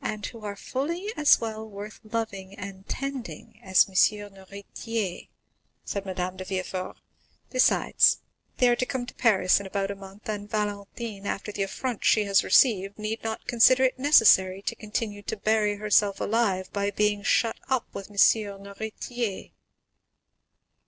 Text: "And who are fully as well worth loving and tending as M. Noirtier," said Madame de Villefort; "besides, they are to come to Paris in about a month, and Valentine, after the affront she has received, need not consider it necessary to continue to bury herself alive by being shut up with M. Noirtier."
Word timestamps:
"And 0.00 0.26
who 0.26 0.44
are 0.44 0.56
fully 0.56 1.12
as 1.16 1.40
well 1.40 1.64
worth 1.64 2.00
loving 2.02 2.56
and 2.56 2.88
tending 2.88 3.60
as 3.62 3.86
M. 3.88 3.94
Noirtier," 4.34 5.28
said 5.84 6.04
Madame 6.04 6.36
de 6.36 6.44
Villefort; 6.44 6.96
"besides, 7.48 8.18
they 8.56 8.68
are 8.68 8.74
to 8.74 8.84
come 8.84 9.06
to 9.06 9.14
Paris 9.14 9.60
in 9.60 9.66
about 9.66 9.92
a 9.92 9.94
month, 9.94 10.28
and 10.28 10.50
Valentine, 10.50 11.24
after 11.24 11.52
the 11.52 11.62
affront 11.62 12.04
she 12.04 12.24
has 12.24 12.42
received, 12.42 12.98
need 12.98 13.22
not 13.22 13.46
consider 13.46 13.84
it 13.84 13.96
necessary 13.96 14.60
to 14.62 14.74
continue 14.74 15.22
to 15.22 15.36
bury 15.36 15.76
herself 15.76 16.20
alive 16.20 16.72
by 16.72 16.90
being 16.90 17.22
shut 17.22 17.60
up 17.68 17.86
with 17.94 18.10
M. 18.10 18.16
Noirtier." 18.60 19.52